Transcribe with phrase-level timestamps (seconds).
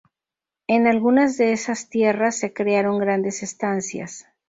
[0.65, 4.25] En algunas de esas tierras se crearon grandes estancias.